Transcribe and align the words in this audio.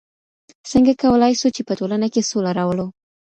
څنګه 0.71 0.93
کولای 1.03 1.33
سو 1.41 1.47
چي 1.55 1.61
په 1.67 1.73
ټولنه 1.79 2.07
کي 2.13 2.21
سوله 2.29 2.51
راولو؟ 2.57 2.87